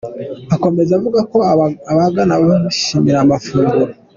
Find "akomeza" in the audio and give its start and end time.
0.55-0.91